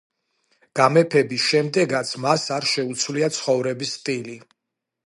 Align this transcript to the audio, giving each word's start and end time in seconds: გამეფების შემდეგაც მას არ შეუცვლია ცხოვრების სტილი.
გამეფების 0.79 1.45
შემდეგაც 1.49 2.15
მას 2.25 2.49
არ 2.59 2.69
შეუცვლია 2.73 3.31
ცხოვრების 3.39 3.97
სტილი. 4.01 4.43